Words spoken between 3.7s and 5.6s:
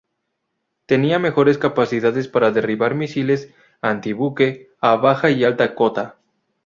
antibuque a baja y